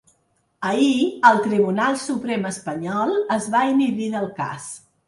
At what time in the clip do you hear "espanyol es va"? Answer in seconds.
2.53-3.65